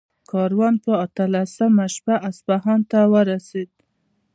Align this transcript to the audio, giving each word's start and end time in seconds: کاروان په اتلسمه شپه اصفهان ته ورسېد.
کاروان 0.31 0.75
په 0.85 0.91
اتلسمه 1.05 1.85
شپه 1.95 2.15
اصفهان 2.29 2.79
ته 2.91 2.99
ورسېد. 3.13 3.69